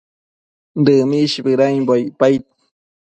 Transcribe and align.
Dëmish 0.85 1.35
bëdambo 1.45 1.93
icpaid 2.07 2.43